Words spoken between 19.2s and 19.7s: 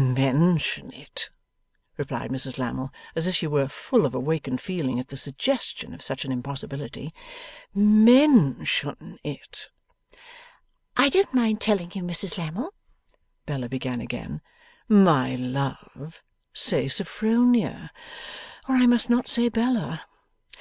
say